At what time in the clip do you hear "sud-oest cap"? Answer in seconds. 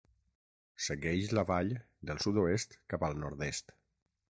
2.27-3.11